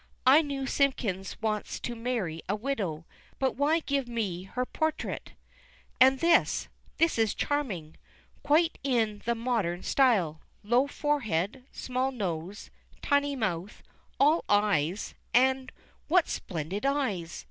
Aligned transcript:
I 0.25 0.41
know 0.41 0.65
Simpkins 0.65 1.39
wants 1.43 1.79
to 1.81 1.95
marry 1.95 2.41
a 2.49 2.55
widow, 2.55 3.05
but 3.37 3.55
why 3.55 3.81
give 3.81 4.07
me 4.07 4.45
her 4.45 4.65
portrait? 4.65 5.33
And 5.99 6.19
this 6.21 6.69
this 6.97 7.19
is 7.19 7.35
charming! 7.35 7.97
Quite 8.41 8.79
in 8.83 9.21
the 9.25 9.35
modern 9.35 9.83
style 9.83 10.41
low 10.63 10.87
forehead, 10.87 11.65
small 11.71 12.11
nose, 12.11 12.71
tiny 13.03 13.35
mouth, 13.35 13.83
all 14.19 14.43
eyes, 14.49 15.13
and 15.35 15.71
what 16.07 16.27
splendid 16.27 16.83
eyes! 16.83 17.39